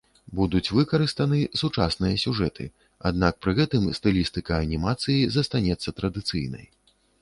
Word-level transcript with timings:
Будуць 0.37 0.69
выкарыстаны 0.77 1.41
сучасныя 1.61 2.15
сюжэты, 2.23 2.67
аднак 3.11 3.33
пры 3.45 3.51
гэтым 3.63 3.89
стылістыка 4.01 4.51
анімацыі 4.67 5.33
застанецца 5.41 5.99
традыцыйнай. 6.03 6.65